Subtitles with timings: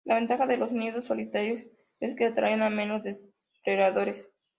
[0.03, 1.67] La ventaja de los nidos solitarios
[1.99, 4.27] es que atraen a menos depredadores.